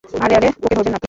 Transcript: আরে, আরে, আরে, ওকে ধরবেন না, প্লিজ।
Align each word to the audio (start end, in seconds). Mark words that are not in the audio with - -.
আরে, 0.23 0.33
আরে, 0.37 0.37
আরে, 0.39 0.49
ওকে 0.57 0.67
ধরবেন 0.69 0.91
না, 0.91 0.91
প্লিজ। 0.93 0.97